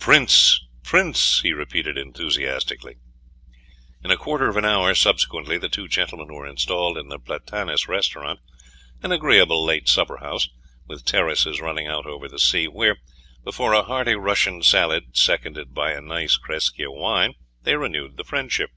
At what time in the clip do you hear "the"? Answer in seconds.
5.56-5.68, 7.10-7.20, 12.26-12.40, 18.16-18.24